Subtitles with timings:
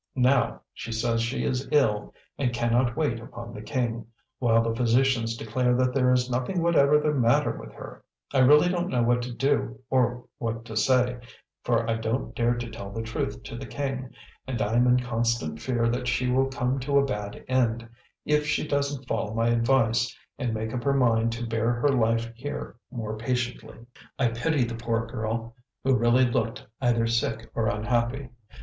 [0.15, 4.07] Now, she says she is ill, and cannot wait upon the king,
[4.39, 8.03] while the physicians declare that there is nothing whatever the matter with her.
[8.33, 11.17] I really don't know what to do or what to say,
[11.63, 14.09] for I don't dare to tell the truth to the king,
[14.47, 17.87] and I'm in constant fear that she will come to a bad end,
[18.25, 22.33] if she doesn't follow my advice and make up her mind to bear her life
[22.33, 23.85] here more patiently."
[24.17, 28.29] I pitied the poor girl, who really looked either sick or unhappy.